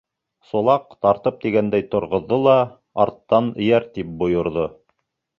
[0.51, 2.55] Сулаҡ тартып тигәндәй торғоҙҙо ла,
[3.03, 4.65] арттан эйәр, тип бойорҙо.